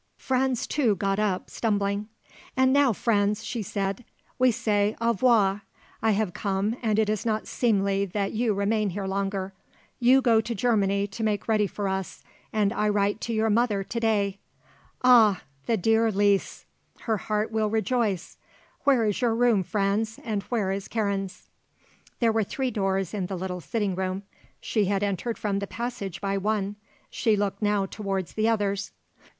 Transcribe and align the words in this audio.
Franz, 0.17 0.65
too, 0.65 0.95
got 0.95 1.19
up, 1.19 1.47
stumbling. 1.51 2.07
"And 2.57 2.73
now, 2.73 2.91
Franz," 2.91 3.43
she 3.45 3.61
said, 3.61 4.03
"we 4.39 4.49
say 4.49 4.95
au 4.99 5.09
revoir. 5.11 5.61
I 6.01 6.09
have 6.09 6.33
come 6.33 6.75
and 6.81 6.97
it 6.97 7.07
is 7.07 7.23
not 7.23 7.45
seemly 7.45 8.05
that 8.05 8.31
you 8.31 8.51
remain 8.55 8.89
here 8.89 9.05
longer. 9.05 9.53
You 9.99 10.19
go 10.23 10.41
to 10.41 10.55
Germany 10.55 11.05
to 11.05 11.23
make 11.23 11.47
ready 11.47 11.67
for 11.67 11.87
us 11.87 12.23
and 12.51 12.73
I 12.73 12.89
write 12.89 13.21
to 13.21 13.33
your 13.35 13.51
mother 13.51 13.83
to 13.83 13.99
day. 13.99 14.39
Ah! 15.03 15.43
the 15.67 15.77
dear 15.77 16.09
Lise! 16.11 16.65
Her 17.01 17.17
heart 17.17 17.51
will 17.51 17.69
rejoice! 17.69 18.37
Where 18.85 19.05
is 19.05 19.21
your 19.21 19.35
room, 19.35 19.61
Franz, 19.61 20.19
and 20.23 20.41
where 20.49 20.71
is 20.71 20.87
Karen's?" 20.87 21.47
There 22.19 22.31
were 22.31 22.43
three 22.43 22.71
doors 22.71 23.13
in 23.13 23.27
the 23.27 23.37
little 23.37 23.61
sitting 23.61 23.93
room. 23.93 24.23
She 24.59 24.85
had 24.85 25.03
entered 25.03 25.37
from 25.37 25.59
the 25.59 25.67
passage 25.67 26.19
by 26.21 26.39
one. 26.39 26.77
She 27.11 27.35
looked 27.35 27.61
now 27.61 27.85
towards 27.85 28.33
the 28.33 28.49
others. 28.49 28.93